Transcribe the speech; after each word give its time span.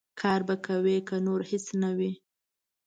کار 0.19 0.41
به 0.47 0.55
کوې، 0.65 0.97
که 1.07 1.15
نور 1.25 1.41
هېڅ 1.49 1.65
نه 1.81 1.89
وي. 1.97 2.11